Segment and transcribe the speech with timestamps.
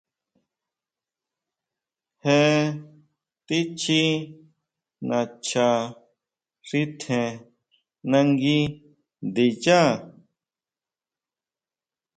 [2.23, 2.37] Je
[3.45, 4.01] tichí
[5.09, 5.69] nacha
[6.67, 7.29] xi tjen
[8.11, 8.59] nangui
[9.27, 9.81] ndiyá.